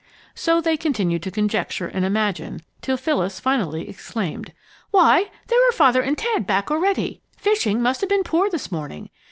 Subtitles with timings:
[0.33, 4.51] So they continued to conjecture and imagine till Phyllis finally exclaimed:
[4.89, 7.21] "Why, there are Father and Ted back already!
[7.37, 9.11] Fishing must have been poor this morning.